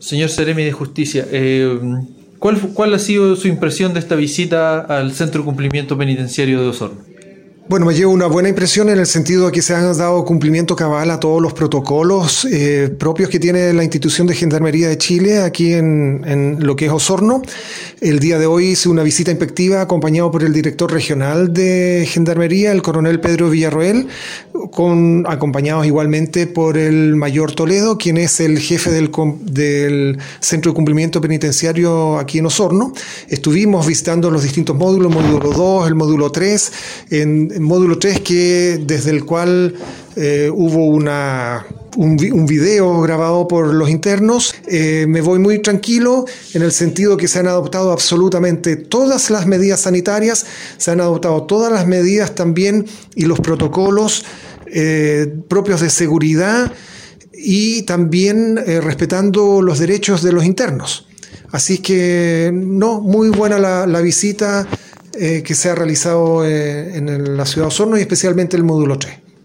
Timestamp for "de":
0.62-0.70, 3.94-3.98, 5.40-5.46, 6.62-6.68, 9.44-9.52, 14.26-14.34, 14.88-14.96, 18.38-18.46, 21.52-22.08, 30.72-30.74, 55.80-55.90, 60.22-60.32, 67.66-67.68